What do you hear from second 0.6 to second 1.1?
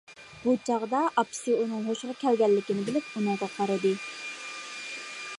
چاغدا